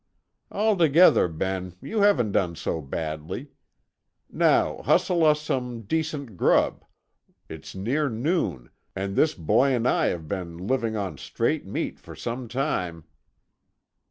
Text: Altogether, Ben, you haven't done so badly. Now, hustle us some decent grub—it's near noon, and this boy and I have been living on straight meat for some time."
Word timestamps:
Altogether, 0.51 1.27
Ben, 1.27 1.75
you 1.79 1.99
haven't 2.01 2.31
done 2.31 2.55
so 2.55 2.81
badly. 2.81 3.51
Now, 4.31 4.81
hustle 4.81 5.23
us 5.23 5.39
some 5.41 5.83
decent 5.83 6.37
grub—it's 6.37 7.75
near 7.75 8.09
noon, 8.09 8.71
and 8.95 9.15
this 9.15 9.35
boy 9.35 9.75
and 9.75 9.87
I 9.87 10.07
have 10.07 10.27
been 10.27 10.57
living 10.57 10.95
on 10.95 11.19
straight 11.19 11.67
meat 11.67 11.99
for 11.99 12.15
some 12.15 12.47
time." 12.47 13.03